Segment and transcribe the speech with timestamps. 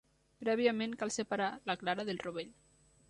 [0.43, 2.51] Prèviament, cal separar la clara del rovell.